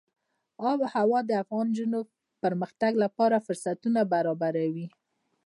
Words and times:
آب 0.69 0.79
وهوا 0.83 1.19
د 1.25 1.31
افغان 1.43 1.67
نجونو 1.71 1.99
د 2.05 2.09
پرمختګ 2.43 2.91
لپاره 3.03 3.43
فرصتونه 3.45 3.99
برابروي. 4.13 4.87